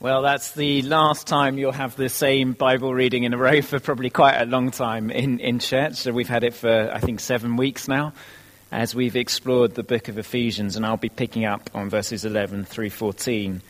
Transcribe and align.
Well, 0.00 0.22
that's 0.22 0.52
the 0.52 0.80
last 0.80 1.26
time 1.26 1.58
you'll 1.58 1.72
have 1.72 1.94
the 1.94 2.08
same 2.08 2.54
Bible 2.54 2.94
reading 2.94 3.24
in 3.24 3.34
a 3.34 3.36
row 3.36 3.60
for 3.60 3.78
probably 3.78 4.08
quite 4.08 4.40
a 4.40 4.46
long 4.46 4.70
time 4.70 5.10
in, 5.10 5.40
in 5.40 5.58
church. 5.58 5.96
So 5.96 6.10
we've 6.10 6.26
had 6.26 6.42
it 6.42 6.54
for, 6.54 6.90
I 6.90 7.00
think, 7.00 7.20
seven 7.20 7.58
weeks 7.58 7.86
now 7.86 8.14
as 8.72 8.94
we've 8.94 9.14
explored 9.14 9.74
the 9.74 9.82
book 9.82 10.08
of 10.08 10.16
Ephesians, 10.16 10.76
and 10.76 10.86
I'll 10.86 10.96
be 10.96 11.10
picking 11.10 11.44
up 11.44 11.68
on 11.74 11.90
verses 11.90 12.24
11 12.24 12.64
through 12.64 12.88
14 12.88 13.60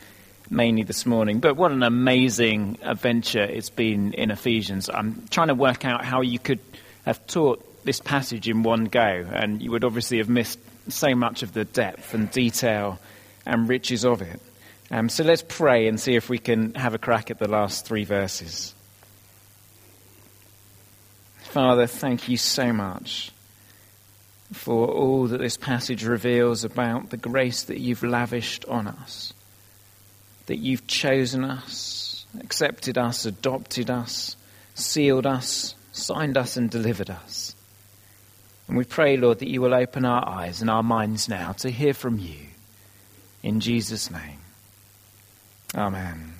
mainly 0.49 0.83
this 0.83 1.05
morning. 1.05 1.41
But 1.41 1.57
what 1.57 1.73
an 1.73 1.83
amazing 1.83 2.77
adventure 2.81 3.43
it's 3.43 3.69
been 3.69 4.13
in 4.13 4.31
Ephesians. 4.31 4.89
I'm 4.89 5.25
trying 5.31 5.49
to 5.49 5.55
work 5.55 5.83
out 5.83 6.05
how 6.05 6.21
you 6.21 6.39
could 6.39 6.59
have 7.03 7.27
taught 7.27 7.83
this 7.83 7.99
passage 7.99 8.47
in 8.47 8.63
one 8.63 8.85
go, 8.85 9.01
and 9.33 9.61
you 9.61 9.71
would 9.71 9.83
obviously 9.83 10.19
have 10.19 10.29
missed 10.29 10.59
so 10.87 11.13
much 11.13 11.43
of 11.43 11.51
the 11.51 11.65
depth 11.65 12.13
and 12.13 12.31
detail 12.31 12.99
and 13.45 13.67
riches 13.67 14.05
of 14.05 14.21
it. 14.21 14.41
Um, 14.93 15.07
so 15.07 15.23
let's 15.23 15.43
pray 15.47 15.87
and 15.87 15.97
see 15.97 16.15
if 16.15 16.27
we 16.27 16.37
can 16.37 16.73
have 16.73 16.93
a 16.93 16.97
crack 16.97 17.31
at 17.31 17.39
the 17.39 17.47
last 17.47 17.85
three 17.85 18.03
verses. 18.03 18.75
Father, 21.43 21.87
thank 21.87 22.27
you 22.27 22.35
so 22.35 22.73
much 22.73 23.31
for 24.51 24.89
all 24.89 25.27
that 25.27 25.37
this 25.37 25.55
passage 25.55 26.03
reveals 26.03 26.65
about 26.65 27.09
the 27.09 27.17
grace 27.17 27.63
that 27.63 27.79
you've 27.79 28.03
lavished 28.03 28.65
on 28.65 28.85
us, 28.85 29.31
that 30.47 30.57
you've 30.57 30.87
chosen 30.87 31.45
us, 31.45 32.25
accepted 32.41 32.97
us, 32.97 33.25
adopted 33.25 33.89
us, 33.89 34.35
sealed 34.75 35.25
us, 35.25 35.73
signed 35.93 36.37
us, 36.37 36.57
and 36.57 36.69
delivered 36.69 37.09
us. 37.09 37.55
And 38.67 38.75
we 38.75 38.83
pray, 38.83 39.15
Lord, 39.15 39.39
that 39.39 39.49
you 39.49 39.61
will 39.61 39.73
open 39.73 40.03
our 40.03 40.27
eyes 40.27 40.59
and 40.59 40.69
our 40.69 40.83
minds 40.83 41.29
now 41.29 41.53
to 41.53 41.69
hear 41.69 41.93
from 41.93 42.19
you. 42.19 42.47
In 43.41 43.61
Jesus' 43.61 44.11
name. 44.11 44.40
Amen. 45.75 46.33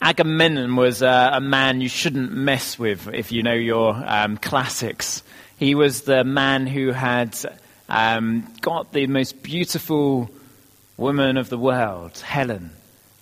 Agamemnon 0.00 0.76
was 0.76 1.02
uh, 1.02 1.30
a 1.34 1.40
man 1.40 1.82
you 1.82 1.88
shouldn't 1.88 2.32
mess 2.32 2.78
with 2.78 3.08
if 3.12 3.32
you 3.32 3.42
know 3.42 3.54
your 3.54 3.94
um, 4.06 4.38
classics. 4.38 5.22
He 5.58 5.74
was 5.74 6.02
the 6.02 6.24
man 6.24 6.66
who 6.66 6.90
had 6.90 7.36
um, 7.90 8.50
got 8.62 8.92
the 8.92 9.06
most 9.08 9.42
beautiful 9.42 10.30
woman 10.96 11.36
of 11.36 11.50
the 11.50 11.58
world, 11.58 12.16
Helen, 12.18 12.70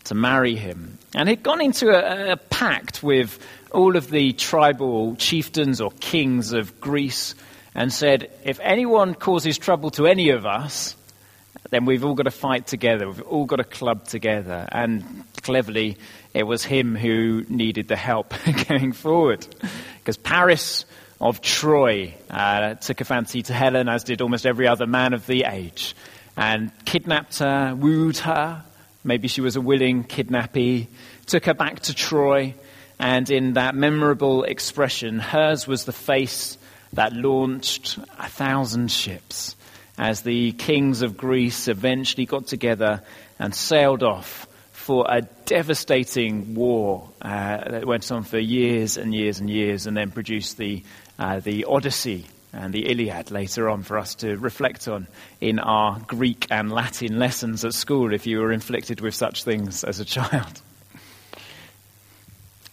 to 0.05 0.15
marry 0.15 0.55
him. 0.55 0.99
And 1.15 1.29
he'd 1.29 1.43
gone 1.43 1.61
into 1.61 1.91
a, 1.91 2.33
a 2.33 2.37
pact 2.37 3.03
with 3.03 3.45
all 3.73 3.97
of 3.97 4.11
the 4.11 4.33
tribal 4.35 5.17
chieftains 5.17 5.81
or 5.81 5.91
kings 5.99 6.53
of 6.53 6.81
Greece 6.81 7.35
and 7.75 7.93
said, 7.93 8.31
if 8.45 8.61
anyone 8.61 9.15
causes 9.15 9.59
trouble 9.59 9.91
to 9.93 10.07
any 10.07 10.31
of 10.31 10.47
us, 10.47 10.95
then 11.71 11.85
we've 11.85 12.05
all 12.05 12.15
got 12.15 12.25
to 12.25 12.31
fight 12.31 12.67
together. 12.67 13.09
We've 13.09 13.23
all 13.23 13.45
got 13.45 13.57
to 13.57 13.65
club 13.65 14.05
together. 14.07 14.67
And 14.71 15.25
cleverly, 15.43 15.99
it 16.33 16.45
was 16.45 16.65
him 16.65 16.97
who 16.97 17.45
needed 17.49 17.89
the 17.89 17.97
help 17.97 18.35
going 18.69 18.93
forward. 18.93 19.47
Because 19.99 20.17
Paris 20.17 20.85
of 21.21 21.41
Troy 21.41 22.15
uh, 22.31 22.75
took 22.75 23.01
a 23.01 23.05
fancy 23.05 23.43
to 23.43 23.53
Helen, 23.53 23.89
as 23.89 24.05
did 24.05 24.23
almost 24.23 24.47
every 24.47 24.67
other 24.67 24.87
man 24.87 25.13
of 25.13 25.27
the 25.27 25.45
age, 25.45 25.95
and 26.37 26.71
kidnapped 26.85 27.41
her, 27.41 27.75
wooed 27.75 28.19
her. 28.19 28.65
Maybe 29.05 29.29
she 29.29 29.41
was 29.41 29.57
a 29.57 29.61
willing 29.61 30.05
kidnappee, 30.05 30.89
took 31.27 31.45
her 31.47 31.55
back 31.55 31.81
to 31.81 31.95
Troy, 31.95 32.55
and 32.99 33.29
in 33.31 33.55
that 33.55 33.75
memorable 33.75 34.45
expression, 34.45 35.19
hers 35.19 35.67
was 35.67 35.85
the 35.85 35.93
face 35.93 36.57
that 36.93 37.13
launched 37.13 37.99
a 38.19 38.29
thousand 38.29 38.91
ships 38.91 39.57
as 39.99 40.23
the 40.23 40.53
kings 40.53 41.03
of 41.03 41.17
Greece 41.17 41.67
eventually 41.67 42.25
got 42.25 42.47
together 42.47 43.03
and 43.39 43.55
sailed 43.55 44.03
off 44.03 44.47
for 44.73 45.05
a 45.09 45.23
devastating 45.45 46.55
war 46.55 47.11
uh, 47.21 47.69
that 47.69 47.85
went 47.85 48.11
on 48.11 48.23
for 48.23 48.39
years 48.39 48.97
and 48.97 49.13
years 49.13 49.41
and 49.41 49.51
years 49.51 49.87
and 49.87 49.97
then 49.97 50.11
produced 50.11 50.57
the, 50.57 50.83
uh, 51.19 51.41
the 51.41 51.65
Odyssey 51.65 52.27
and 52.53 52.73
the 52.73 52.89
Iliad 52.89 53.31
later 53.31 53.69
on 53.69 53.83
for 53.83 53.99
us 53.99 54.15
to 54.17 54.37
reflect 54.37 54.89
on 54.89 55.09
in 55.41 55.59
our 55.59 55.99
Greek 56.07 56.47
and 56.51 56.73
Latin 56.73 57.19
lessons 57.19 57.65
at 57.65 57.75
school 57.75 58.15
if 58.15 58.27
you 58.27 58.39
were 58.39 58.53
inflicted 58.53 59.01
with 59.01 59.15
such 59.15 59.45
things 59.45 59.85
as 59.85 60.01
a 60.01 60.05
child. 60.05 60.63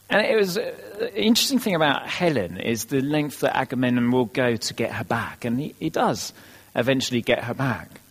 And 0.07 0.23
it 0.23 0.35
was 0.35 0.55
uh, 0.55 0.71
the 0.99 1.19
interesting 1.19 1.57
thing 1.57 1.73
about 1.73 2.07
Helen 2.07 2.57
is 2.57 2.85
the 2.85 3.01
length 3.01 3.39
that 3.39 3.57
Agamemnon 3.57 4.11
will 4.11 4.25
go 4.25 4.55
to 4.55 4.73
get 4.75 4.91
her 4.91 5.03
back, 5.03 5.45
and 5.45 5.59
he, 5.59 5.73
he 5.79 5.89
does 5.89 6.31
eventually 6.75 7.21
get 7.21 7.43
her 7.45 7.53
back. 7.53 8.01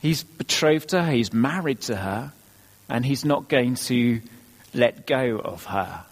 He's 0.00 0.22
betrothed 0.22 0.92
her, 0.92 1.10
he's 1.10 1.32
married 1.32 1.82
to 1.82 1.96
her, 1.96 2.32
and 2.88 3.04
he's 3.04 3.24
not 3.24 3.48
going 3.48 3.74
to 3.76 4.20
let 4.74 5.06
go 5.06 5.38
of 5.38 5.64
her. 5.64 6.04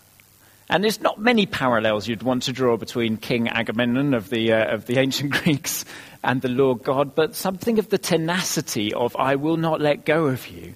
And 0.70 0.84
there's 0.84 1.00
not 1.00 1.18
many 1.18 1.46
parallels 1.46 2.06
you'd 2.06 2.22
want 2.22 2.42
to 2.44 2.52
draw 2.52 2.76
between 2.76 3.16
King 3.16 3.48
Agamemnon 3.48 4.12
of 4.12 4.28
the, 4.28 4.52
uh, 4.52 4.74
of 4.74 4.86
the 4.86 4.98
ancient 4.98 5.30
Greeks 5.42 5.86
and 6.22 6.42
the 6.42 6.48
Lord 6.48 6.82
God, 6.82 7.14
but 7.14 7.34
something 7.34 7.78
of 7.78 7.88
the 7.88 7.96
tenacity 7.96 8.92
of, 8.92 9.16
I 9.16 9.36
will 9.36 9.56
not 9.56 9.80
let 9.80 10.04
go 10.04 10.26
of 10.26 10.46
you, 10.48 10.74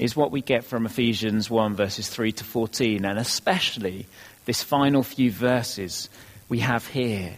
is 0.00 0.16
what 0.16 0.32
we 0.32 0.40
get 0.40 0.64
from 0.64 0.86
Ephesians 0.86 1.48
1, 1.48 1.76
verses 1.76 2.08
3 2.08 2.32
to 2.32 2.44
14, 2.44 3.04
and 3.04 3.18
especially 3.18 4.06
this 4.46 4.62
final 4.62 5.02
few 5.02 5.30
verses 5.30 6.08
we 6.48 6.60
have 6.60 6.86
here. 6.86 7.36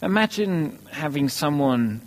Imagine 0.00 0.78
having 0.92 1.28
someone 1.28 2.00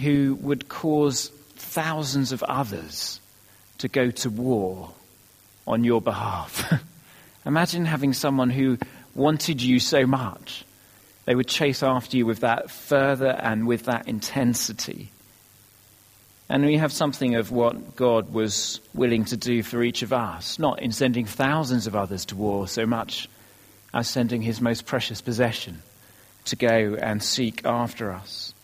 who 0.00 0.38
would 0.40 0.68
cause 0.68 1.28
thousands 1.56 2.30
of 2.30 2.42
others 2.44 3.20
to 3.78 3.88
go 3.88 4.10
to 4.10 4.30
war 4.30 4.90
on 5.66 5.82
your 5.82 6.00
behalf. 6.00 6.72
Imagine 7.46 7.84
having 7.86 8.12
someone 8.12 8.50
who 8.50 8.78
wanted 9.16 9.60
you 9.60 9.80
so 9.80 10.06
much. 10.06 10.64
They 11.24 11.34
would 11.34 11.48
chase 11.48 11.82
after 11.82 12.16
you 12.16 12.24
with 12.24 12.40
that 12.40 12.70
further 12.70 13.30
and 13.30 13.66
with 13.66 13.84
that 13.84 14.06
intensity. 14.06 15.10
And 16.48 16.64
we 16.64 16.76
have 16.76 16.92
something 16.92 17.34
of 17.34 17.50
what 17.50 17.96
God 17.96 18.32
was 18.32 18.80
willing 18.94 19.24
to 19.26 19.36
do 19.36 19.62
for 19.62 19.82
each 19.82 20.02
of 20.02 20.12
us, 20.12 20.58
not 20.58 20.80
in 20.80 20.92
sending 20.92 21.26
thousands 21.26 21.86
of 21.88 21.96
others 21.96 22.26
to 22.26 22.36
war 22.36 22.68
so 22.68 22.86
much 22.86 23.28
as 23.92 24.08
sending 24.08 24.42
his 24.42 24.60
most 24.60 24.86
precious 24.86 25.20
possession 25.20 25.82
to 26.46 26.56
go 26.56 26.96
and 27.00 27.22
seek 27.22 27.64
after 27.64 28.12
us. 28.12 28.54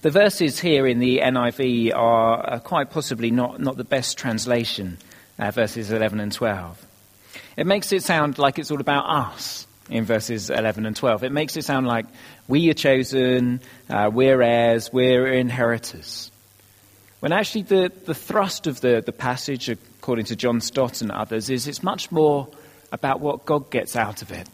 The 0.00 0.10
verses 0.10 0.60
here 0.60 0.86
in 0.86 1.00
the 1.00 1.18
NIV 1.18 1.92
are 1.94 2.60
quite 2.60 2.90
possibly 2.90 3.30
not, 3.30 3.60
not 3.60 3.76
the 3.76 3.84
best 3.84 4.16
translation, 4.16 4.98
uh, 5.38 5.50
verses 5.50 5.90
11 5.90 6.20
and 6.20 6.30
12. 6.32 6.86
It 7.56 7.66
makes 7.66 7.92
it 7.92 8.04
sound 8.04 8.38
like 8.38 8.58
it's 8.60 8.70
all 8.70 8.80
about 8.80 9.06
us 9.08 9.66
in 9.90 10.04
verses 10.04 10.50
11 10.50 10.86
and 10.86 10.94
12. 10.94 11.24
It 11.24 11.32
makes 11.32 11.56
it 11.56 11.64
sound 11.64 11.86
like 11.86 12.06
we 12.46 12.70
are 12.70 12.74
chosen, 12.74 13.60
uh, 13.90 14.10
we're 14.12 14.40
heirs, 14.40 14.92
we're 14.92 15.26
inheritors. 15.26 16.30
When 17.18 17.32
actually 17.32 17.62
the, 17.62 17.92
the 18.04 18.14
thrust 18.14 18.68
of 18.68 18.80
the, 18.80 19.02
the 19.04 19.12
passage, 19.12 19.68
according 19.68 20.26
to 20.26 20.36
John 20.36 20.60
Stott 20.60 21.00
and 21.00 21.10
others, 21.10 21.50
is 21.50 21.66
it's 21.66 21.82
much 21.82 22.12
more 22.12 22.46
about 22.92 23.18
what 23.18 23.44
God 23.44 23.70
gets 23.70 23.96
out 23.96 24.22
of 24.22 24.30
it 24.30 24.48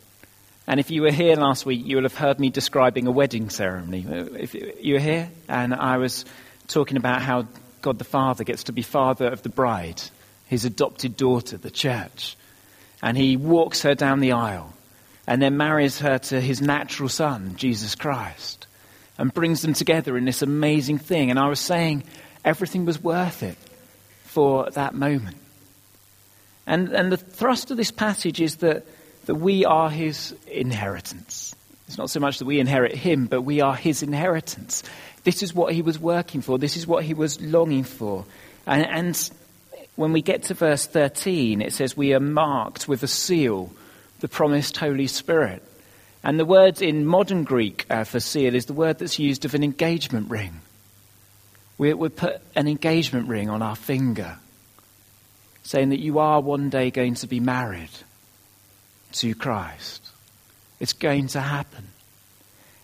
and 0.67 0.81
if 0.81 0.91
you 0.91 1.03
were 1.03 1.11
here 1.11 1.37
last 1.37 1.67
week, 1.67 1.85
you 1.85 1.97
will 1.97 2.05
have 2.05 2.17
heard 2.17 2.41
me 2.41 2.51
describing 2.51 3.07
a 3.07 3.11
wedding 3.11 3.51
ceremony. 3.51 4.07
Uh, 4.09 4.25
if 4.35 4.55
you 4.55 4.95
were 4.95 5.01
here, 5.01 5.31
and 5.49 5.75
I 5.75 5.99
was 5.99 6.25
talking 6.69 6.97
about 6.97 7.21
how 7.21 7.47
God 7.83 7.99
the 7.99 8.05
Father 8.05 8.45
gets 8.45 8.65
to 8.65 8.73
be 8.73 8.81
father 8.81 9.27
of 9.27 9.43
the 9.43 9.51
bride, 9.51 10.01
his 10.47 10.65
adopted 10.65 11.17
daughter, 11.17 11.59
the 11.59 11.71
church. 11.71 12.37
And 13.03 13.17
he 13.17 13.37
walks 13.37 13.83
her 13.83 13.95
down 13.95 14.21
the 14.21 14.33
aisle 14.33 14.73
and 15.27 15.43
then 15.43 15.59
marries 15.59 15.99
her 15.99 16.19
to 16.19 16.41
his 16.41 16.63
natural 16.63 17.11
son, 17.11 17.57
Jesus 17.57 17.95
Christ, 17.95 18.67
and 19.19 19.33
brings 19.33 19.61
them 19.61 19.75
together 19.75 20.17
in 20.17 20.25
this 20.25 20.41
amazing 20.41 20.99
thing. 20.99 21.31
And 21.31 21.39
I 21.39 21.49
was 21.49 21.61
saying 21.61 22.05
everything 22.43 22.87
was 22.87 23.03
worth 23.03 23.43
it 23.43 23.59
for 24.25 24.71
that 24.71 24.95
moment. 24.95 25.37
And, 26.67 26.89
and 26.89 27.13
the 27.13 27.19
thrust 27.19 27.71
of 27.71 27.77
this 27.77 27.91
passage 27.91 28.41
is 28.41 28.57
that 28.57 28.87
that 29.27 29.37
we 29.37 29.65
are 29.65 29.91
his 29.91 30.35
inheritance. 30.47 31.55
It's 31.87 31.99
not 31.99 32.11
so 32.11 32.21
much 32.21 32.39
that 32.39 32.47
we 32.47 32.61
inherit 32.61 32.95
him, 32.95 33.27
but 33.27 33.43
we 33.43 33.61
are 33.61 33.75
his 33.75 34.03
inheritance. 34.03 34.83
This 35.25 35.43
is 35.43 35.55
what 35.55 35.75
he 35.75 35.83
was 35.83 35.99
working 35.99 36.41
for. 36.41 36.59
This 36.59 36.77
is 36.77 36.87
what 36.87 37.05
he 37.05 37.15
was 37.15 37.41
longing 37.41 37.85
for. 37.85 38.25
And, 38.67 38.87
and 38.87 39.31
when 39.97 40.13
we 40.13 40.23
get 40.23 40.45
to 40.45 40.55
verse 40.55 40.87
13, 40.87 41.61
it 41.61 41.73
says, 41.73 41.97
We 41.97 42.15
are 42.15 42.21
marked 42.21 42.89
with 42.89 43.03
a 43.03 43.09
seal, 43.09 43.71
the 44.21 44.29
promised 44.29 44.77
Holy 44.77 45.07
Spirit. 45.07 45.63
And 46.23 46.41
the 46.41 46.47
word 46.47 46.81
in 46.81 47.05
modern 47.05 47.45
Greek 47.45 47.85
uh, 47.91 48.05
for 48.05 48.19
seal 48.19 48.55
is 48.55 48.65
the 48.65 48.73
word 48.73 48.99
that's 48.99 49.19
used 49.19 49.45
of 49.45 49.55
an 49.55 49.63
engagement 49.63 50.31
ring. 50.31 50.61
We, 51.77 51.93
we 51.93 52.09
put 52.09 52.41
an 52.55 52.67
engagement 52.67 53.29
ring 53.29 53.51
on 53.51 53.61
our 53.61 53.77
finger, 53.77 54.39
saying 55.65 55.91
that 55.91 56.01
you 56.01 56.19
are 56.19 56.41
one 56.41 56.71
day 56.71 56.91
going 56.91 57.15
to 57.17 57.27
be 57.27 57.41
married 57.41 57.91
to 59.15 59.35
Christ. 59.35 60.07
It's 60.81 60.93
going 60.93 61.29
to 61.29 61.41
happen. 61.41 61.89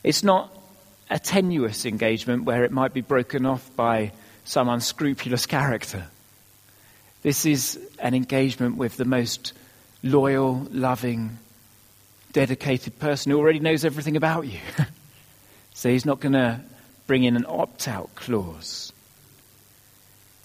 It's 0.03 0.23
not 0.23 0.56
a 1.11 1.19
tenuous 1.19 1.85
engagement 1.85 2.44
where 2.44 2.65
it 2.65 2.71
might 2.71 2.94
be 2.94 3.00
broken 3.00 3.44
off 3.44 3.69
by 3.77 4.12
some 4.44 4.69
unscrupulous 4.69 5.47
character. 5.47 6.06
This 7.23 7.44
is 7.44 7.79
an 7.99 8.15
engagement 8.15 8.77
with 8.77 8.97
the 8.97 9.05
most 9.05 9.53
loyal, 10.03 10.67
loving, 10.71 11.38
dedicated 12.33 12.99
person 12.99 13.33
who 13.33 13.38
already 13.38 13.59
knows 13.59 13.85
everything 13.85 14.17
about 14.17 14.47
you. 14.47 14.61
so 15.75 15.91
he's 15.91 16.06
not 16.06 16.21
going 16.21 16.33
to 16.33 16.61
bring 17.06 17.25
in 17.25 17.37
an 17.37 17.44
opt 17.47 17.88
out 17.88 18.15
clause. 18.15 18.93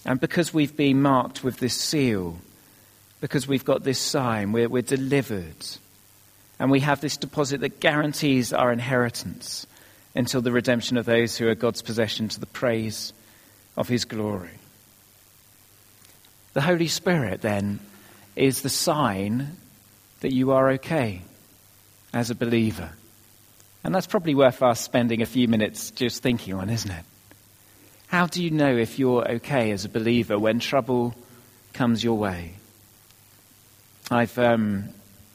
And 0.04 0.20
because 0.20 0.52
we've 0.52 0.76
been 0.76 1.00
marked 1.00 1.42
with 1.42 1.58
this 1.58 1.74
seal, 1.74 2.38
because 3.20 3.48
we've 3.48 3.64
got 3.64 3.82
this 3.82 3.98
sign, 3.98 4.52
we're, 4.52 4.68
we're 4.68 4.82
delivered. 4.82 5.66
And 6.58 6.70
we 6.70 6.80
have 6.80 7.00
this 7.00 7.16
deposit 7.16 7.60
that 7.60 7.80
guarantees 7.80 8.52
our 8.52 8.72
inheritance 8.72 9.66
until 10.14 10.40
the 10.40 10.52
redemption 10.52 10.96
of 10.96 11.04
those 11.04 11.36
who 11.36 11.48
are 11.48 11.54
God's 11.54 11.82
possession 11.82 12.28
to 12.28 12.40
the 12.40 12.46
praise 12.46 13.12
of 13.76 13.88
his 13.88 14.04
glory. 14.04 14.50
The 16.54 16.62
Holy 16.62 16.88
Spirit, 16.88 17.42
then, 17.42 17.80
is 18.34 18.62
the 18.62 18.70
sign 18.70 19.56
that 20.20 20.32
you 20.32 20.52
are 20.52 20.70
okay 20.72 21.20
as 22.14 22.30
a 22.30 22.34
believer. 22.34 22.90
And 23.84 23.94
that's 23.94 24.06
probably 24.06 24.34
worth 24.34 24.62
us 24.62 24.80
spending 24.80 25.20
a 25.20 25.26
few 25.26 25.48
minutes 25.48 25.90
just 25.90 26.22
thinking 26.22 26.54
on, 26.54 26.70
isn't 26.70 26.90
it? 26.90 27.04
How 28.06 28.26
do 28.26 28.42
you 28.42 28.50
know 28.50 28.74
if 28.76 28.98
you're 28.98 29.30
okay 29.32 29.70
as 29.72 29.84
a 29.84 29.90
believer 29.90 30.38
when 30.38 30.58
trouble 30.58 31.14
comes 31.72 32.02
your 32.02 32.16
way? 32.16 32.55
I've, 34.10 34.38
um, 34.38 34.84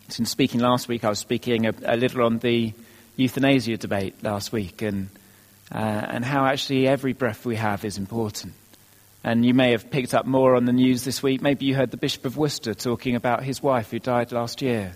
since 0.07 0.31
speaking 0.31 0.62
last 0.62 0.88
week, 0.88 1.03
I 1.03 1.09
was 1.09 1.19
speaking 1.19 1.65
a, 1.65 1.73
a, 1.83 1.97
little 1.97 2.23
on 2.23 2.39
the 2.39 2.73
euthanasia 3.18 3.75
debate 3.75 4.23
last 4.23 4.53
week 4.53 4.81
and, 4.81 5.09
uh, 5.73 5.77
and 5.77 6.23
how 6.23 6.45
actually 6.45 6.88
every 6.88 7.12
breath 7.12 7.45
we 7.45 7.57
have 7.57 7.83
is 7.83 7.97
important. 7.97 8.53
And 9.25 9.45
you 9.45 9.53
may 9.53 9.71
have 9.71 9.91
picked 9.91 10.13
up 10.13 10.25
more 10.25 10.56
on 10.56 10.63
the 10.63 10.71
news 10.71 11.03
this 11.03 11.21
week. 11.21 11.41
Maybe 11.41 11.65
you 11.65 11.75
heard 11.75 11.91
the 11.91 11.97
Bishop 11.97 12.23
of 12.23 12.38
Worcester 12.38 12.73
talking 12.73 13.15
about 13.15 13.44
his 13.44 13.62
wife 13.62 13.91
who 13.91 14.00
died 14.00 14.31
last 14.31 14.62
year. 14.62 14.94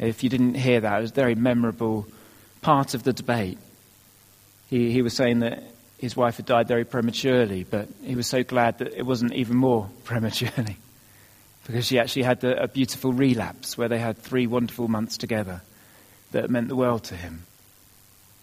If 0.00 0.24
you 0.24 0.28
didn't 0.28 0.54
hear 0.54 0.80
that, 0.80 0.98
it 0.98 1.02
was 1.02 1.12
a 1.12 1.14
very 1.14 1.36
memorable 1.36 2.08
part 2.62 2.94
of 2.94 3.04
the 3.04 3.12
debate. 3.12 3.58
He, 4.70 4.90
he 4.90 5.02
was 5.02 5.14
saying 5.14 5.38
that 5.38 5.62
his 5.98 6.16
wife 6.16 6.36
had 6.36 6.46
died 6.46 6.66
very 6.66 6.84
prematurely, 6.84 7.62
but 7.62 7.88
he 8.02 8.16
was 8.16 8.26
so 8.26 8.42
glad 8.42 8.78
that 8.78 8.92
it 8.94 9.06
wasn't 9.06 9.34
even 9.34 9.56
more 9.56 9.88
prematurely. 10.04 10.76
Because 11.68 11.86
she 11.86 11.98
actually 11.98 12.22
had 12.22 12.42
a, 12.44 12.64
a 12.64 12.68
beautiful 12.68 13.12
relapse 13.12 13.76
where 13.76 13.88
they 13.88 13.98
had 13.98 14.16
three 14.16 14.46
wonderful 14.46 14.88
months 14.88 15.18
together 15.18 15.60
that 16.32 16.48
meant 16.48 16.68
the 16.68 16.76
world 16.76 17.04
to 17.04 17.14
him. 17.14 17.44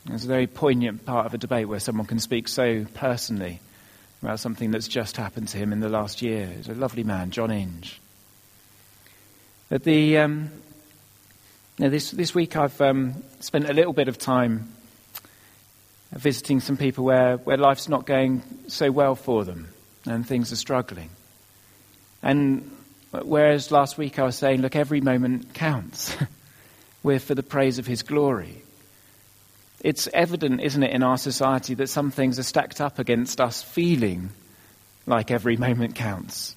It 0.05 0.13
was 0.13 0.25
a 0.25 0.27
very 0.27 0.45
poignant 0.45 1.05
part 1.05 1.25
of 1.25 1.33
a 1.33 1.39
debate 1.39 1.67
where 1.67 1.79
someone 1.79 2.05
can 2.05 2.19
speak 2.19 2.47
so 2.47 2.85
personally 2.93 3.59
about 4.21 4.39
something 4.39 4.69
that's 4.69 4.87
just 4.87 5.17
happened 5.17 5.47
to 5.49 5.57
him 5.57 5.73
in 5.73 5.79
the 5.79 5.89
last 5.89 6.21
year. 6.21 6.45
He's 6.45 6.69
a 6.69 6.75
lovely 6.75 7.03
man, 7.03 7.31
John 7.31 7.49
Inge. 7.49 7.99
At 9.71 9.83
the, 9.83 10.19
um, 10.19 10.51
this, 11.77 12.11
this 12.11 12.35
week 12.35 12.55
I've 12.55 12.79
um, 12.79 13.23
spent 13.39 13.67
a 13.67 13.73
little 13.73 13.93
bit 13.93 14.07
of 14.07 14.19
time 14.19 14.71
visiting 16.11 16.59
some 16.59 16.77
people 16.77 17.03
where, 17.03 17.37
where 17.37 17.57
life's 17.57 17.89
not 17.89 18.05
going 18.05 18.43
so 18.67 18.91
well 18.91 19.15
for 19.15 19.43
them 19.43 19.69
and 20.05 20.27
things 20.27 20.51
are 20.51 20.57
struggling. 20.57 21.09
And 22.21 22.69
whereas 23.23 23.71
last 23.71 23.97
week 23.97 24.19
I 24.19 24.23
was 24.23 24.35
saying, 24.35 24.61
look, 24.61 24.75
every 24.75 25.01
moment 25.01 25.53
counts. 25.53 26.15
We're 27.03 27.19
for 27.19 27.35
the 27.35 27.43
praise 27.43 27.77
of 27.77 27.87
His 27.87 28.03
glory. 28.03 28.61
It's 29.81 30.07
evident, 30.13 30.61
isn't 30.61 30.81
it, 30.81 30.91
in 30.91 31.03
our 31.03 31.17
society 31.17 31.75
that 31.75 31.89
some 31.89 32.09
things 32.09 32.39
are 32.39 32.43
stacked 32.43 32.81
up 32.81 32.97
against 32.97 33.39
us 33.39 33.61
feeling 33.61 34.31
like 35.05 35.29
every 35.29 35.57
moment 35.57 35.95
counts, 35.95 36.55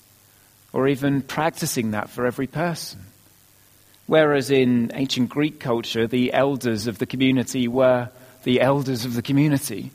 or 0.73 0.89
even 0.89 1.21
practicing 1.21 1.91
that 1.91 2.09
for 2.09 2.25
every 2.25 2.47
person. 2.47 3.01
Whereas 4.07 4.51
in 4.51 4.91
ancient 4.95 5.29
Greek 5.29 5.61
culture, 5.61 6.07
the 6.07 6.33
elders 6.33 6.87
of 6.87 6.97
the 6.97 7.05
community 7.05 7.69
were 7.69 8.09
the 8.45 8.63
elders 8.63 9.05
of 9.05 9.15
the 9.15 9.21
community. 9.21 9.91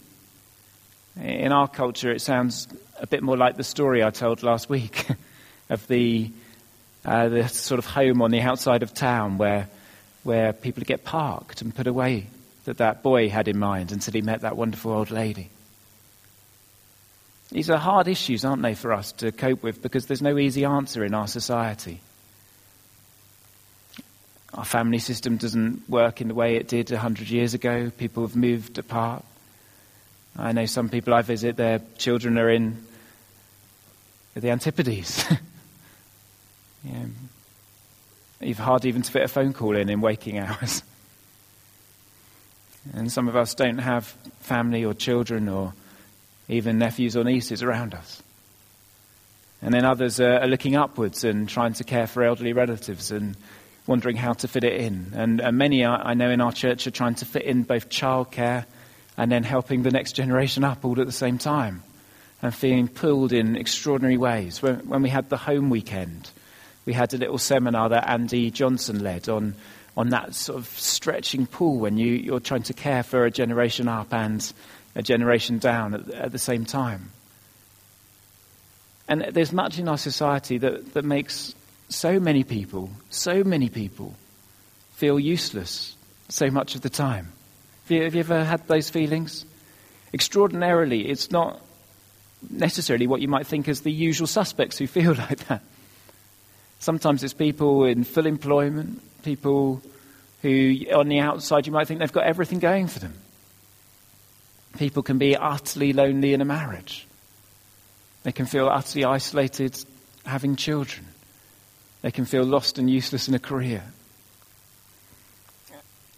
In 1.19 1.51
our 1.51 1.68
culture, 1.68 2.12
it 2.12 2.21
sounds 2.21 2.68
a 3.00 3.07
bit 3.07 3.24
more 3.24 3.38
like 3.38 3.57
the 3.57 3.63
story 3.63 4.04
I 4.04 4.12
told 4.12 4.44
last 4.44 4.69
week 4.69 5.07
of 5.69 5.88
the, 5.88 6.31
uh, 7.05 7.29
the 7.29 7.47
sort 7.47 7.79
of 7.79 7.85
home 7.85 8.21
on 8.21 8.31
the 8.31 8.41
outside 8.41 8.83
of 8.83 8.94
town 8.94 9.38
where, 9.38 9.67
where 10.23 10.53
people 10.53 10.83
get 10.83 11.03
parked 11.03 11.61
and 11.61 11.75
put 11.75 11.88
away 11.88 12.27
that 12.65 12.77
that 12.77 13.03
boy 13.03 13.29
had 13.29 13.47
in 13.47 13.59
mind 13.59 13.91
until 13.91 14.13
he 14.13 14.21
met 14.21 14.41
that 14.41 14.55
wonderful 14.55 14.91
old 14.91 15.11
lady. 15.11 15.50
These 17.50 17.69
are 17.69 17.77
hard 17.77 18.07
issues, 18.07 18.45
aren't 18.45 18.61
they, 18.61 18.73
for 18.73 18.94
us 18.94 19.11
to 19.13 19.31
cope 19.31 19.61
with 19.61 19.81
because 19.81 20.07
there's 20.07 20.21
no 20.21 20.38
easy 20.38 20.65
answer 20.65 21.03
in 21.03 21.13
our 21.13 21.27
society. 21.27 22.00
Our 24.53 24.65
family 24.65 25.00
system 25.00 25.38
doesn't 25.38 25.89
work 25.89 26.21
in 26.21 26.27
the 26.27 26.33
way 26.33 26.55
it 26.55 26.67
did 26.67 26.89
100 26.89 27.29
years 27.29 27.53
ago. 27.53 27.91
People 27.97 28.23
have 28.23 28.35
moved 28.35 28.77
apart. 28.77 29.25
I 30.38 30.51
know 30.51 30.65
some 30.65 30.89
people 30.89 31.13
I 31.13 31.21
visit, 31.21 31.57
their 31.57 31.81
children 31.97 32.38
are 32.39 32.50
in 32.50 32.83
the 34.35 34.50
Antipodes. 34.50 35.25
You've 38.45 38.59
hard 38.59 38.85
even 38.85 39.01
to 39.01 39.11
fit 39.11 39.23
a 39.23 39.27
phone 39.27 39.53
call 39.53 39.75
in 39.75 39.89
in 39.89 40.01
waking 40.01 40.37
hours. 40.37 40.83
And 42.93 43.11
some 43.11 43.27
of 43.27 43.35
us 43.35 43.53
don't 43.53 43.77
have 43.77 44.05
family 44.41 44.83
or 44.83 44.93
children 44.93 45.47
or 45.47 45.73
even 46.49 46.77
nephews 46.77 47.15
or 47.15 47.23
nieces 47.23 47.63
around 47.63 47.93
us. 47.93 48.21
And 49.61 49.73
then 49.73 49.85
others 49.85 50.19
are, 50.19 50.45
looking 50.45 50.75
upwards 50.75 51.23
and 51.23 51.47
trying 51.47 51.73
to 51.73 51.85
care 51.85 52.05
for 52.05 52.23
elderly 52.23 52.51
relatives 52.51 53.11
and 53.11 53.37
wondering 53.87 54.17
how 54.17 54.33
to 54.33 54.47
fit 54.47 54.65
it 54.65 54.81
in. 54.81 55.13
And, 55.15 55.41
many 55.57 55.85
I 55.85 56.13
know 56.13 56.29
in 56.29 56.41
our 56.41 56.51
church 56.51 56.85
are 56.85 56.91
trying 56.91 57.15
to 57.15 57.25
fit 57.25 57.43
in 57.43 57.63
both 57.63 57.89
childcare 57.89 58.65
and 59.15 59.31
then 59.31 59.43
helping 59.43 59.83
the 59.83 59.91
next 59.91 60.13
generation 60.13 60.65
up 60.65 60.83
all 60.83 60.99
at 60.99 61.05
the 61.05 61.13
same 61.13 61.37
time 61.37 61.83
and 62.41 62.53
feeling 62.53 62.89
pulled 62.89 63.31
in 63.31 63.55
extraordinary 63.55 64.17
ways. 64.17 64.61
When 64.61 65.01
we 65.01 65.09
had 65.09 65.29
the 65.29 65.37
home 65.37 65.69
weekend, 65.69 66.29
we 66.85 66.94
had 66.94 67.13
a 67.13 67.18
little 67.18 67.38
seminar 67.38 67.89
that 67.89 68.09
Andy 68.09 68.51
Johnson 68.51 69.03
led 69.03 69.30
on 69.30 69.56
on 69.95 70.09
that 70.09 70.33
sort 70.33 70.57
of 70.57 70.68
stretching 70.68 71.45
pool 71.45 71.77
when 71.77 71.97
you, 71.97 72.13
you're 72.13 72.39
trying 72.39 72.63
to 72.63 72.74
care 72.74 73.03
for 73.03 73.25
a 73.25 73.31
generation 73.31 73.88
up 73.88 74.13
and 74.13 74.51
a 74.95 75.03
generation 75.03 75.59
down 75.59 75.94
at, 75.94 76.09
at 76.09 76.31
the 76.31 76.39
same 76.39 76.65
time. 76.65 77.12
And 79.07 79.21
there's 79.21 79.51
much 79.51 79.80
in 79.80 79.88
our 79.88 79.97
society 79.97 80.57
that, 80.60 80.93
that 80.93 81.05
makes 81.05 81.53
so 81.89 82.19
many 82.19 82.43
people, 82.43 82.89
so 83.10 83.43
many 83.43 83.69
people, 83.69 84.15
feel 84.93 85.19
useless 85.19 85.96
so 86.29 86.50
much 86.50 86.75
of 86.75 86.81
the 86.81 86.89
time. 86.89 87.31
Have 87.84 87.91
you, 87.91 88.03
have 88.03 88.15
you 88.15 88.22
ever 88.22 88.43
had 88.43 88.67
those 88.67 88.89
feelings? 88.89 89.46
Extraordinarily, 90.13 91.10
it's 91.10 91.29
not 91.29 91.62
necessarily 92.50 93.07
what 93.07 93.22
you 93.22 93.27
might 93.27 93.46
think 93.46 93.67
as 93.67 93.81
the 93.81 93.91
usual 93.91 94.27
suspects 94.27 94.77
who 94.77 94.88
feel 94.88 95.13
like 95.29 95.48
that. 95.48 95.62
Sometimes 96.83 97.23
it's 97.23 97.33
people 97.33 97.85
in 97.85 98.03
full 98.03 98.25
employment, 98.25 99.01
people 99.23 99.81
who, 100.41 100.75
on 100.93 101.07
the 101.07 101.19
outside, 101.19 101.65
you 101.65 101.71
might 101.71 101.87
think 101.87 102.01
they've 102.01 102.11
got 102.11 102.25
everything 102.25 102.59
going 102.59 102.87
for 102.87 102.99
them. 102.99 103.13
People 104.77 105.01
can 105.01 105.17
be 105.17 105.37
utterly 105.37 105.93
lonely 105.93 106.33
in 106.33 106.41
a 106.41 106.45
marriage. 106.45 107.07
They 108.23 108.33
can 108.33 108.45
feel 108.47 108.67
utterly 108.67 109.05
isolated 109.05 109.81
having 110.25 110.57
children. 110.57 111.05
They 112.01 112.11
can 112.11 112.25
feel 112.25 112.43
lost 112.43 112.77
and 112.77 112.89
useless 112.89 113.29
in 113.29 113.33
a 113.33 113.39
career. 113.39 113.85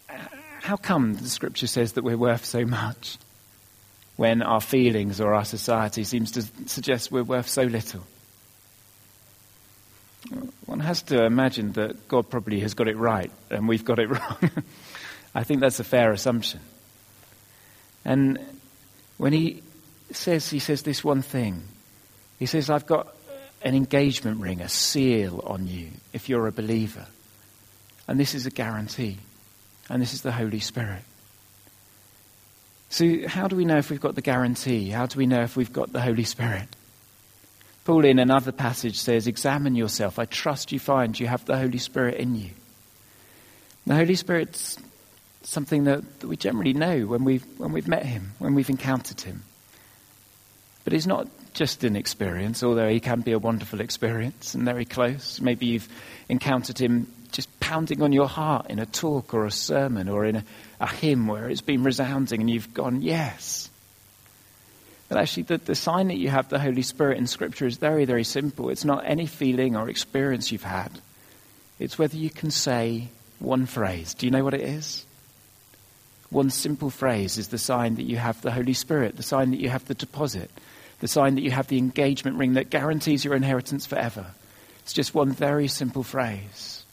How 0.07 0.77
come 0.77 1.13
the 1.13 1.29
scripture 1.29 1.67
says 1.67 1.93
that 1.93 2.03
we're 2.03 2.17
worth 2.17 2.43
so 2.43 2.65
much 2.65 3.19
when 4.15 4.41
our 4.41 4.61
feelings 4.61 5.21
or 5.21 5.35
our 5.35 5.45
society 5.45 6.03
seems 6.03 6.31
to 6.31 6.41
suggest 6.65 7.11
we're 7.11 7.21
worth 7.21 7.49
so 7.49 7.61
little? 7.61 8.01
One 10.75 10.85
has 10.85 11.03
to 11.03 11.23
imagine 11.23 11.71
that 11.73 12.09
God 12.09 12.29
probably 12.29 12.59
has 12.59 12.73
got 12.73 12.89
it 12.89 12.97
right 12.97 13.31
and 13.49 13.65
we've 13.65 13.85
got 13.85 13.97
it 13.97 14.09
wrong. 14.09 14.51
I 15.33 15.45
think 15.45 15.61
that's 15.61 15.79
a 15.79 15.85
fair 15.85 16.11
assumption. 16.11 16.59
And 18.03 18.39
when 19.15 19.31
he 19.31 19.63
says, 20.11 20.49
he 20.49 20.59
says 20.59 20.83
this 20.83 21.01
one 21.01 21.21
thing. 21.21 21.63
He 22.39 22.45
says, 22.45 22.69
I've 22.69 22.85
got 22.85 23.15
an 23.61 23.73
engagement 23.73 24.41
ring, 24.41 24.59
a 24.59 24.67
seal 24.67 25.41
on 25.47 25.65
you 25.65 25.91
if 26.11 26.27
you're 26.27 26.45
a 26.45 26.51
believer. 26.51 27.07
And 28.09 28.19
this 28.19 28.35
is 28.35 28.45
a 28.45 28.51
guarantee. 28.51 29.17
And 29.89 30.01
this 30.01 30.13
is 30.13 30.23
the 30.23 30.33
Holy 30.33 30.59
Spirit. 30.59 31.03
So, 32.89 33.27
how 33.27 33.47
do 33.47 33.55
we 33.55 33.63
know 33.63 33.77
if 33.77 33.89
we've 33.89 34.01
got 34.01 34.15
the 34.15 34.21
guarantee? 34.21 34.89
How 34.89 35.05
do 35.05 35.17
we 35.17 35.25
know 35.25 35.41
if 35.41 35.55
we've 35.55 35.71
got 35.71 35.93
the 35.93 36.01
Holy 36.01 36.25
Spirit? 36.25 36.67
Paul, 37.85 38.03
in 38.03 38.19
another 38.19 38.51
passage, 38.51 38.99
says, 38.99 39.27
Examine 39.27 39.75
yourself. 39.75 40.19
I 40.19 40.25
trust 40.25 40.71
you 40.71 40.79
find 40.79 41.17
you 41.17 41.27
have 41.27 41.45
the 41.45 41.57
Holy 41.57 41.77
Spirit 41.77 42.15
in 42.15 42.35
you. 42.35 42.49
The 43.85 43.95
Holy 43.95 44.15
Spirit's 44.15 44.77
something 45.43 45.83
that, 45.83 46.19
that 46.19 46.27
we 46.27 46.35
generally 46.35 46.73
know 46.73 47.05
when 47.05 47.23
we've, 47.23 47.45
when 47.57 47.71
we've 47.71 47.87
met 47.87 48.03
Him, 48.03 48.33
when 48.39 48.55
we've 48.55 48.69
encountered 48.69 49.21
Him. 49.21 49.43
But 50.83 50.93
it's 50.93 51.05
not 51.05 51.27
just 51.53 51.83
an 51.83 51.95
experience, 51.95 52.63
although 52.63 52.89
he 52.89 52.99
can 52.99 53.21
be 53.21 53.31
a 53.31 53.39
wonderful 53.39 53.81
experience 53.81 54.53
and 54.53 54.65
very 54.65 54.85
close. 54.85 55.39
Maybe 55.39 55.67
you've 55.67 55.89
encountered 56.29 56.77
him 56.77 57.11
just 57.31 57.59
pounding 57.59 58.01
on 58.01 58.11
your 58.11 58.27
heart 58.27 58.69
in 58.69 58.77
a 58.77 58.85
talk 58.85 59.33
or 59.33 59.45
a 59.45 59.51
sermon 59.51 60.09
or 60.09 60.25
in 60.25 60.37
a, 60.37 60.43
a 60.79 60.87
hymn 60.87 61.27
where 61.27 61.49
it's 61.49 61.61
been 61.61 61.83
resounding 61.83 62.41
and 62.41 62.49
you've 62.49 62.73
gone, 62.73 63.01
yes. 63.01 63.69
But 65.07 65.19
actually, 65.19 65.43
the, 65.43 65.57
the 65.57 65.75
sign 65.75 66.07
that 66.07 66.17
you 66.17 66.29
have 66.29 66.49
the 66.49 66.59
Holy 66.59 66.81
Spirit 66.81 67.17
in 67.17 67.27
Scripture 67.27 67.67
is 67.67 67.77
very, 67.77 68.05
very 68.05 68.23
simple. 68.23 68.69
It's 68.69 68.85
not 68.85 69.03
any 69.05 69.27
feeling 69.27 69.75
or 69.75 69.89
experience 69.89 70.51
you've 70.51 70.63
had, 70.63 70.91
it's 71.79 71.99
whether 71.99 72.17
you 72.17 72.29
can 72.29 72.51
say 72.51 73.09
one 73.39 73.65
phrase. 73.65 74.13
Do 74.13 74.25
you 74.25 74.31
know 74.31 74.43
what 74.43 74.53
it 74.53 74.61
is? 74.61 75.05
One 76.29 76.49
simple 76.49 76.89
phrase 76.89 77.37
is 77.37 77.49
the 77.49 77.57
sign 77.57 77.95
that 77.95 78.03
you 78.03 78.17
have 78.17 78.41
the 78.41 78.51
Holy 78.51 78.73
Spirit, 78.73 79.17
the 79.17 79.23
sign 79.23 79.51
that 79.51 79.59
you 79.59 79.69
have 79.69 79.85
the 79.85 79.93
deposit, 79.93 80.49
the 80.99 81.07
sign 81.07 81.35
that 81.35 81.41
you 81.41 81.51
have 81.51 81.67
the 81.67 81.77
engagement 81.77 82.37
ring 82.37 82.53
that 82.53 82.69
guarantees 82.69 83.23
your 83.23 83.35
inheritance 83.35 83.85
forever. 83.85 84.25
It's 84.79 84.93
just 84.93 85.13
one 85.13 85.31
very 85.31 85.67
simple 85.67 86.03
phrase. 86.03 86.83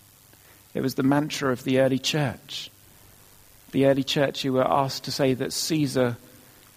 It 0.74 0.80
was 0.80 0.94
the 0.94 1.02
mantra 1.02 1.52
of 1.52 1.64
the 1.64 1.80
early 1.80 1.98
church. 1.98 2.70
The 3.72 3.86
early 3.86 4.04
church 4.04 4.42
who 4.42 4.52
were 4.52 4.70
asked 4.70 5.04
to 5.04 5.12
say 5.12 5.34
that 5.34 5.52
Caesar 5.52 6.16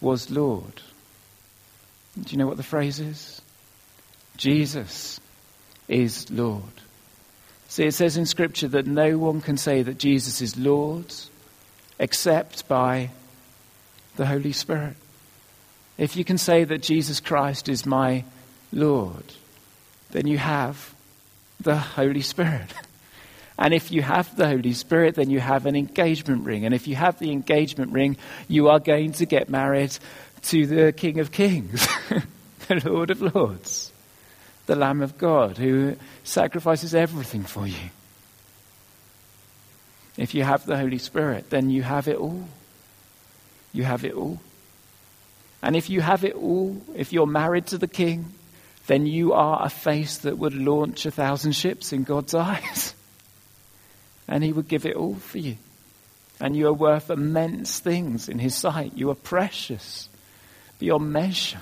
was 0.02 0.30
Lord. 0.30 0.82
Do 2.22 2.32
you 2.32 2.38
know 2.38 2.48
what 2.48 2.58
the 2.58 2.64
phrase 2.64 3.00
is? 3.00 3.42
Jesus 4.38 5.20
is 5.88 6.30
Lord. 6.30 6.64
See, 7.68 7.84
it 7.84 7.94
says 7.94 8.18
in 8.18 8.26
Scripture 8.26 8.68
that 8.70 8.88
no 8.88 9.18
one 9.18 9.42
can 9.42 9.58
say 9.58 9.82
that 9.82 9.98
Jesus 9.98 10.42
is 10.42 10.58
Lord 10.58 11.14
except 12.00 12.68
by 12.68 13.10
the 14.16 14.26
Holy 14.26 14.52
Spirit. 14.52 14.96
If 15.98 16.16
you 16.16 16.24
can 16.24 16.38
say 16.38 16.64
that 16.64 16.82
Jesus 16.82 17.20
Christ 17.20 17.70
is 17.70 17.86
my 17.86 18.24
Lord, 18.72 19.34
then 20.12 20.28
you 20.28 20.38
have 20.38 20.94
the 21.60 21.78
Holy 21.78 22.22
Spirit. 22.22 22.74
And 23.58 23.74
if 23.74 23.90
you 23.90 24.02
have 24.02 24.36
the 24.36 24.48
Holy 24.48 24.74
Spirit, 24.74 25.16
then 25.16 25.30
you 25.30 25.40
have 25.40 25.66
an 25.66 25.78
engagement 25.78 26.44
ring. 26.44 26.66
And 26.66 26.74
if 26.74 26.88
you 26.88 26.96
have 26.96 27.20
the 27.20 27.32
engagement 27.32 27.94
ring, 27.94 28.18
you 28.50 28.68
are 28.68 28.80
going 28.80 29.14
to 29.14 29.26
get 29.26 29.50
married 29.50 29.98
to 30.46 30.68
the 30.68 30.94
King 30.94 31.20
of 31.20 31.32
Kings, 31.32 31.88
the 32.68 32.82
Lord 32.86 33.10
of 33.10 33.22
Lords, 33.22 33.92
the 34.68 34.76
Lamb 34.76 35.02
of 35.02 35.18
God, 35.18 35.58
who 35.58 35.96
sacrifices 36.24 36.94
everything 36.94 37.44
for 37.44 37.66
you. 37.66 37.90
If 40.18 40.36
you 40.36 40.44
have 40.44 40.66
the 40.66 40.78
Holy 40.78 41.00
Spirit, 41.00 41.50
then 41.50 41.72
you 41.72 41.82
have 41.82 42.08
it 42.08 42.18
all. 42.18 42.48
You 43.74 43.84
have 43.84 44.06
it 44.06 44.14
all. 44.14 44.40
And 45.64 45.76
if 45.76 45.90
you 45.90 46.02
have 46.02 46.24
it 46.24 46.36
all, 46.36 46.80
if 46.96 47.12
you're 47.12 47.26
married 47.26 47.68
to 47.68 47.80
the 47.80 47.88
King, 47.88 48.32
then 48.86 49.08
you 49.08 49.34
are 49.34 49.66
a 49.66 49.70
face 49.70 50.20
that 50.20 50.38
would 50.38 50.54
launch 50.54 51.08
a 51.08 51.12
thousand 51.12 51.54
ships 51.54 51.92
in 51.92 52.04
God's 52.04 52.36
eyes. 52.36 52.94
And 54.28 54.44
He 54.44 54.54
would 54.54 54.68
give 54.68 54.86
it 54.86 54.96
all 54.96 55.16
for 55.16 55.40
you. 55.40 55.58
And 56.40 56.56
you 56.56 56.68
are 56.68 56.74
worth 56.74 57.10
immense 57.10 57.80
things 57.80 58.30
in 58.30 58.38
His 58.38 58.54
sight. 58.54 58.94
You 58.96 59.10
are 59.10 59.16
precious 59.16 60.08
beyond 60.80 61.12
measure. 61.12 61.62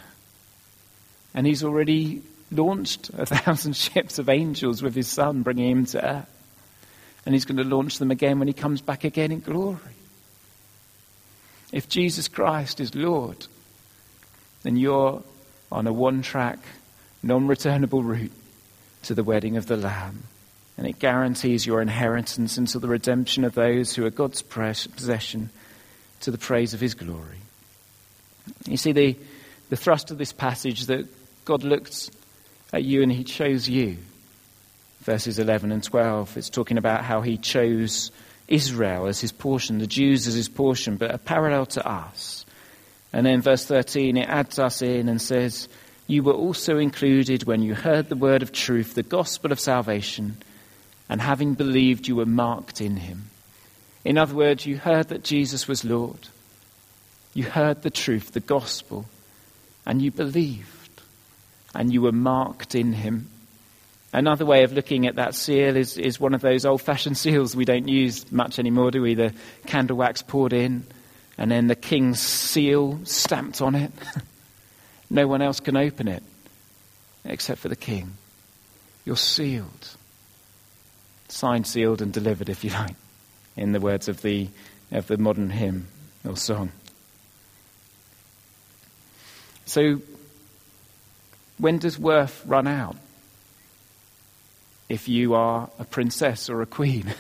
And 1.34 1.48
He's 1.48 1.64
already 1.64 2.22
launched 2.52 3.10
a 3.18 3.26
thousand 3.26 3.76
ships 3.76 4.20
of 4.20 4.30
angels 4.30 4.82
with 4.82 4.96
His 4.96 5.08
Son, 5.08 5.42
bringing 5.42 5.72
Him 5.72 5.86
to 5.88 6.06
earth. 6.06 6.30
And 7.26 7.34
he's 7.34 7.46
going 7.46 7.58
to 7.58 7.64
launch 7.64 8.00
them 8.00 8.12
again 8.12 8.40
when 8.40 8.48
he 8.48 8.54
comes 8.54 8.82
back 8.82 9.04
again 9.04 9.32
in 9.32 9.40
glory. 9.40 9.80
If 11.72 11.88
Jesus 11.88 12.28
Christ 12.28 12.80
is 12.80 12.94
Lord, 12.94 13.48
then 14.64 14.76
you're 14.76 15.24
on 15.72 15.88
a 15.88 15.94
one 15.94 16.22
track, 16.22 16.60
non 17.24 17.48
returnable 17.48 18.04
route 18.04 18.32
to 19.04 19.16
the 19.16 19.24
wedding 19.24 19.58
of 19.58 19.68
the 19.68 19.78
Lamb. 19.78 20.24
And 20.78 20.88
it 20.88 21.00
guarantees 21.00 21.66
your 21.66 21.82
inheritance 21.82 22.58
until 22.58 22.82
the 22.82 22.88
redemption 22.88 23.44
of 23.44 23.54
those 23.54 23.94
who 23.94 24.06
are 24.06 24.10
God's 24.10 24.42
possession 24.42 25.50
to 26.22 26.32
the 26.32 26.38
praise 26.38 26.74
of 26.74 26.80
his 26.80 26.94
glory. 26.94 27.40
You 28.66 28.78
see, 28.78 28.92
the, 28.92 29.18
the 29.70 29.76
thrust 29.76 30.12
of 30.12 30.18
this 30.18 30.34
passage 30.34 30.88
that 30.88 31.08
God 31.46 31.64
looks 31.64 32.12
at 32.72 32.84
you 32.84 33.02
and 33.02 33.12
he 33.12 33.24
chose 33.24 33.70
you 33.70 33.98
verses 35.04 35.38
11 35.38 35.72
and 35.72 35.84
12. 35.84 36.38
It's 36.38 36.50
talking 36.50 36.78
about 36.78 37.04
how 37.04 37.22
he 37.22 37.38
chose 37.38 38.12
Israel 38.48 39.06
as 39.08 39.20
his 39.20 39.32
portion, 39.32 39.78
the 39.78 39.88
Jews 39.88 40.28
as 40.28 40.34
his 40.34 40.50
portion, 40.50 40.98
but 40.98 41.14
a 41.14 41.18
parallel 41.18 41.66
to 41.68 41.88
us. 41.88 42.46
And 43.12 43.26
then 43.26 43.42
verse 43.42 43.66
13, 43.66 44.18
it 44.18 44.28
adds 44.28 44.58
us 44.58 44.82
in 44.82 45.08
and 45.08 45.22
says, 45.22 45.68
You 46.08 46.24
were 46.24 46.34
also 46.34 46.78
included 46.78 47.44
when 47.44 47.62
you 47.62 47.76
heard 47.76 48.10
the 48.10 48.16
word 48.16 48.42
of 48.42 48.52
truth, 48.52 48.96
the 48.96 49.04
gospel 49.04 49.52
of 49.52 49.60
salvation, 49.60 50.38
and 51.10 51.22
having 51.22 51.54
believed, 51.54 52.08
you 52.08 52.16
were 52.16 52.26
marked 52.26 52.82
in 52.82 52.96
him. 52.98 53.30
In 54.04 54.18
other 54.18 54.34
words, 54.34 54.66
you 54.66 54.78
heard 54.78 55.10
that 55.10 55.24
Jesus 55.24 55.68
was 55.68 55.86
Lord. 55.86 56.28
You 57.34 57.44
heard 57.44 57.82
the 57.82 57.90
truth, 57.90 58.32
the 58.32 58.40
gospel, 58.40 59.06
and 59.86 60.02
you 60.02 60.12
believed, 60.12 61.02
and 61.74 61.92
you 61.92 62.02
were 62.02 62.12
marked 62.12 62.76
in 62.76 62.94
him. 62.94 63.30
Another 64.12 64.46
way 64.46 64.64
of 64.64 64.74
looking 64.74 65.08
at 65.08 65.16
that 65.16 65.34
seal 65.34 65.76
is, 65.76 65.98
is 65.98 66.20
one 66.20 66.36
of 66.36 66.42
those 66.42 66.66
old 66.66 66.82
fashioned 66.82 67.18
seals 67.24 67.56
we 67.56 67.66
don't 67.66 67.88
use 67.88 68.32
much 68.32 68.60
anymore, 68.60 68.92
do 68.92 69.02
we? 69.02 69.16
The 69.16 69.34
candle 69.66 69.98
wax 69.98 70.22
poured 70.22 70.54
in, 70.54 70.86
and 71.38 71.50
then 71.50 71.68
the 71.68 71.76
king's 71.76 72.20
seal 72.20 73.00
stamped 73.04 73.62
on 73.62 73.74
it. 73.74 73.92
no 75.10 75.28
one 75.28 75.42
else 75.42 75.60
can 75.60 75.76
open 75.76 76.08
it 76.08 76.24
except 77.26 77.60
for 77.60 77.70
the 77.70 77.76
king. 77.76 78.14
You're 79.06 79.18
sealed. 79.18 79.90
Signed, 81.28 81.66
sealed, 81.66 82.02
and 82.02 82.14
delivered, 82.14 82.50
if 82.50 82.64
you 82.64 82.70
like, 82.74 82.96
in 83.58 83.72
the 83.72 83.80
words 83.80 84.08
of 84.08 84.22
the, 84.22 84.50
of 84.92 85.08
the 85.08 85.18
modern 85.18 85.50
hymn 85.50 85.88
or 86.24 86.38
song. 86.38 86.72
So, 89.66 90.02
when 91.58 91.78
does 91.78 91.98
worth 91.98 92.44
run 92.46 92.68
out? 92.68 92.98
if 94.94 95.10
you 95.10 95.34
are 95.34 95.70
a 95.80 95.86
princess 95.86 96.52
or 96.52 96.62
a 96.62 96.68
queen. 96.68 97.12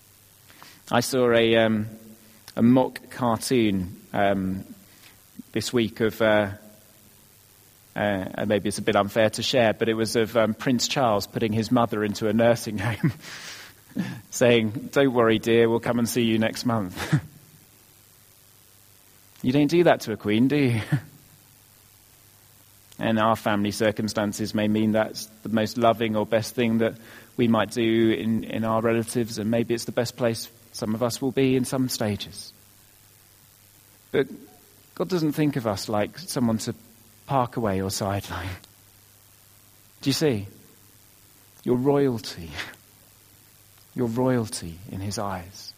I 0.90 1.00
saw 1.00 1.30
a, 1.32 1.56
um, 1.56 1.88
a 2.56 2.62
mock 2.62 3.10
cartoon 3.10 3.96
um, 4.14 4.64
this 5.52 5.74
week 5.74 6.00
of, 6.00 6.22
uh, 6.22 6.52
uh, 7.94 8.46
maybe 8.46 8.68
it's 8.68 8.78
a 8.78 8.82
bit 8.82 8.96
unfair 8.96 9.28
to 9.30 9.42
share, 9.42 9.74
but 9.74 9.90
it 9.90 9.94
was 9.94 10.16
of 10.16 10.34
um, 10.38 10.54
Prince 10.54 10.88
Charles 10.88 11.26
putting 11.26 11.52
his 11.52 11.70
mother 11.70 12.02
into 12.02 12.28
a 12.28 12.32
nursing 12.32 12.78
home, 12.78 13.12
saying, 14.30 14.88
Don't 14.92 15.12
worry, 15.12 15.38
dear, 15.38 15.68
we'll 15.68 15.80
come 15.80 15.98
and 15.98 16.08
see 16.08 16.22
you 16.22 16.38
next 16.38 16.64
month. 16.64 17.14
you 19.42 19.52
don't 19.52 19.70
do 19.70 19.84
that 19.84 20.00
to 20.02 20.12
a 20.12 20.16
queen, 20.16 20.48
do 20.48 20.56
you? 20.56 20.80
And 23.00 23.18
our 23.18 23.34
family 23.34 23.70
circumstances 23.70 24.54
may 24.54 24.68
mean 24.68 24.92
that's 24.92 25.26
the 25.42 25.48
most 25.48 25.78
loving 25.78 26.16
or 26.16 26.26
best 26.26 26.54
thing 26.54 26.78
that 26.78 26.94
we 27.36 27.48
might 27.48 27.70
do 27.70 28.10
in, 28.10 28.44
in 28.44 28.64
our 28.64 28.82
relatives, 28.82 29.38
and 29.38 29.50
maybe 29.50 29.72
it's 29.72 29.86
the 29.86 29.92
best 29.92 30.16
place 30.16 30.50
some 30.72 30.94
of 30.94 31.02
us 31.02 31.20
will 31.20 31.32
be 31.32 31.56
in 31.56 31.64
some 31.64 31.88
stages. 31.88 32.52
But 34.12 34.28
God 34.94 35.08
doesn't 35.08 35.32
think 35.32 35.56
of 35.56 35.66
us 35.66 35.88
like 35.88 36.18
someone 36.18 36.58
to 36.58 36.74
park 37.26 37.56
away 37.56 37.80
or 37.80 37.90
sideline. 37.90 38.50
Do 40.02 40.10
you 40.10 40.14
see? 40.14 40.46
Your 41.64 41.76
royalty. 41.76 42.50
Your 43.94 44.08
royalty 44.08 44.78
in 44.92 45.00
His 45.00 45.18
eyes. 45.18 45.72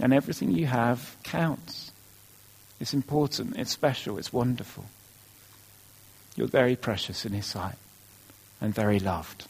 And 0.00 0.12
everything 0.12 0.52
you 0.52 0.66
have 0.66 1.16
counts. 1.24 1.92
It's 2.78 2.94
important, 2.94 3.58
it's 3.58 3.70
special, 3.70 4.18
it's 4.18 4.32
wonderful. 4.32 4.84
You're 6.40 6.48
very 6.48 6.74
precious 6.74 7.26
in 7.26 7.34
His 7.34 7.44
sight 7.44 7.74
and 8.62 8.74
very 8.74 8.98
loved. 8.98 9.44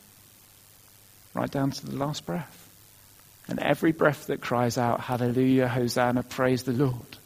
Right 1.35 1.49
down 1.49 1.71
to 1.71 1.87
the 1.87 1.95
last 1.95 2.27
breath. 2.27 2.69
And 3.47 3.61
every 3.61 3.93
breath 3.93 4.27
that 4.27 4.41
cries 4.41 4.77
out, 4.77 5.03
Hallelujah, 5.03 5.69
Hosanna, 5.69 6.25
praise 6.25 6.65
the 6.65 6.73
Lord, 6.73 7.19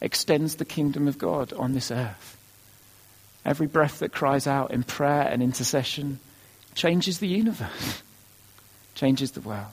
extends 0.00 0.54
the 0.54 0.64
kingdom 0.64 1.08
of 1.08 1.18
God 1.18 1.52
on 1.52 1.72
this 1.72 1.90
earth. 1.90 2.36
Every 3.44 3.66
breath 3.66 3.98
that 3.98 4.12
cries 4.12 4.46
out 4.46 4.70
in 4.70 4.84
prayer 4.84 5.22
and 5.22 5.42
intercession 5.42 6.20
changes 6.76 7.18
the 7.18 7.26
universe, 7.26 8.04
changes 8.94 9.32
the 9.32 9.40
world. 9.40 9.66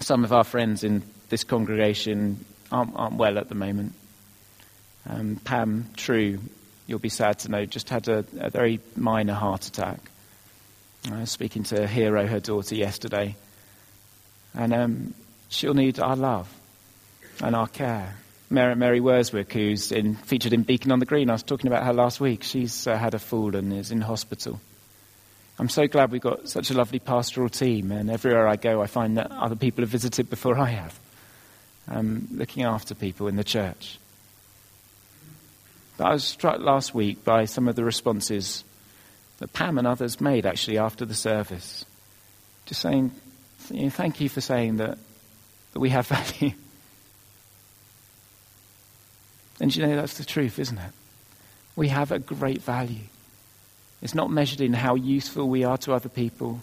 Some 0.00 0.24
of 0.24 0.32
our 0.32 0.44
friends 0.44 0.84
in 0.84 1.02
this 1.28 1.44
congregation 1.44 2.46
aren't, 2.72 2.96
aren't 2.96 3.16
well 3.16 3.36
at 3.36 3.50
the 3.50 3.54
moment. 3.54 3.92
Um, 5.08 5.36
Pam 5.44 5.90
True, 5.96 6.38
you'll 6.86 6.98
be 6.98 7.08
sad 7.08 7.40
to 7.40 7.50
know, 7.50 7.66
just 7.66 7.88
had 7.88 8.08
a, 8.08 8.24
a 8.38 8.50
very 8.50 8.80
minor 8.96 9.34
heart 9.34 9.66
attack. 9.66 9.98
I 11.10 11.20
was 11.20 11.30
speaking 11.30 11.64
to 11.64 11.86
Hero, 11.86 12.26
her 12.26 12.40
daughter, 12.40 12.74
yesterday. 12.74 13.36
And 14.54 14.72
um, 14.72 15.14
she'll 15.48 15.74
need 15.74 16.00
our 16.00 16.16
love 16.16 16.48
and 17.42 17.54
our 17.54 17.66
care. 17.66 18.14
Mary, 18.50 18.76
Mary 18.76 19.00
Worswick, 19.00 19.52
who's 19.52 19.90
in, 19.92 20.14
featured 20.14 20.52
in 20.52 20.62
Beacon 20.62 20.92
on 20.92 21.00
the 21.00 21.06
Green. 21.06 21.28
I 21.28 21.32
was 21.32 21.42
talking 21.42 21.66
about 21.66 21.84
her 21.84 21.92
last 21.92 22.20
week. 22.20 22.42
She's 22.42 22.86
uh, 22.86 22.96
had 22.96 23.14
a 23.14 23.18
fall 23.18 23.54
and 23.56 23.72
is 23.72 23.90
in 23.90 24.00
hospital. 24.00 24.60
I'm 25.58 25.68
so 25.68 25.86
glad 25.86 26.10
we've 26.10 26.20
got 26.20 26.48
such 26.48 26.70
a 26.70 26.74
lovely 26.74 26.98
pastoral 26.98 27.48
team, 27.48 27.92
and 27.92 28.10
everywhere 28.10 28.48
I 28.48 28.56
go, 28.56 28.82
I 28.82 28.86
find 28.86 29.18
that 29.18 29.30
other 29.30 29.56
people 29.56 29.82
have 29.82 29.88
visited 29.88 30.28
before 30.28 30.58
I 30.58 30.70
have, 30.70 30.98
um, 31.88 32.26
looking 32.32 32.64
after 32.64 32.94
people 32.94 33.28
in 33.28 33.36
the 33.36 33.44
church. 33.44 33.98
But 35.96 36.06
I 36.06 36.12
was 36.12 36.24
struck 36.24 36.60
last 36.60 36.94
week 36.94 37.24
by 37.24 37.44
some 37.44 37.68
of 37.68 37.76
the 37.76 37.84
responses 37.84 38.64
that 39.38 39.52
Pam 39.52 39.78
and 39.78 39.86
others 39.86 40.20
made 40.20 40.46
actually 40.46 40.78
after 40.78 41.04
the 41.04 41.14
service. 41.14 41.84
Just 42.66 42.80
saying, 42.80 43.12
you 43.70 43.84
know, 43.84 43.90
thank 43.90 44.20
you 44.20 44.28
for 44.28 44.40
saying 44.40 44.78
that, 44.78 44.98
that 45.72 45.80
we 45.80 45.90
have 45.90 46.06
value. 46.06 46.52
And 49.60 49.74
you 49.74 49.86
know, 49.86 49.96
that's 49.96 50.18
the 50.18 50.24
truth, 50.24 50.58
isn't 50.58 50.78
it? 50.78 50.92
We 51.76 51.88
have 51.88 52.12
a 52.12 52.18
great 52.18 52.62
value. 52.62 53.04
It's 54.02 54.14
not 54.14 54.30
measured 54.30 54.60
in 54.60 54.72
how 54.72 54.96
useful 54.96 55.48
we 55.48 55.64
are 55.64 55.78
to 55.78 55.92
other 55.92 56.08
people, 56.08 56.62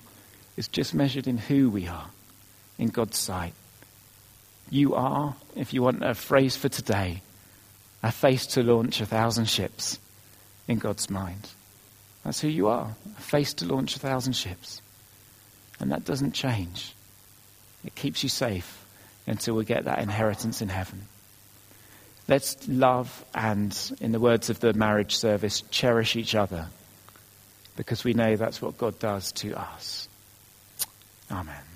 it's 0.58 0.68
just 0.68 0.94
measured 0.94 1.28
in 1.28 1.38
who 1.38 1.70
we 1.70 1.88
are 1.88 2.10
in 2.78 2.90
God's 2.90 3.18
sight. 3.18 3.54
You 4.70 4.96
are, 4.96 5.36
if 5.56 5.74
you 5.74 5.82
want 5.82 6.04
a 6.04 6.14
phrase 6.14 6.56
for 6.56 6.70
today, 6.70 7.22
a 8.04 8.12
face 8.12 8.48
to 8.48 8.64
launch 8.64 9.02
a 9.02 9.06
thousand 9.06 9.46
ships 9.46 10.00
in 10.68 10.80
God's 10.80 11.10
mind. 11.10 11.50
That's 12.24 12.42
who 12.42 12.48
you 12.48 12.68
are, 12.68 12.96
a 13.18 13.22
face 13.22 13.54
to 13.56 13.66
launch 13.66 13.96
a 13.96 14.00
thousand 14.00 14.34
ships. 14.34 14.82
And 15.80 15.92
that 15.92 16.06
doesn't 16.06 16.34
change. 16.34 16.94
It 17.84 17.96
keeps 17.96 18.22
you 18.24 18.30
safe 18.30 18.86
until 19.26 19.56
we 19.56 19.66
get 19.66 19.86
that 19.86 20.00
inheritance 20.00 20.62
in 20.62 20.70
heaven. 20.70 21.08
Let's 22.28 22.68
love 22.68 23.26
and, 23.34 23.78
in 24.00 24.12
the 24.12 24.20
words 24.20 24.50
of 24.50 24.60
the 24.60 24.74
marriage 24.74 25.16
service, 25.16 25.62
cherish 25.72 26.16
each 26.16 26.36
other 26.36 26.68
because 27.76 28.04
we 28.04 28.14
know 28.14 28.36
that's 28.36 28.62
what 28.62 28.78
God 28.78 29.00
does 29.00 29.32
to 29.34 29.60
us. 29.60 30.08
Amen. 31.32 31.71